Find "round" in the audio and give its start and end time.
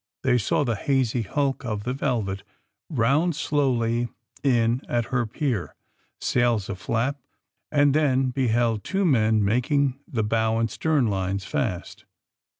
2.89-3.35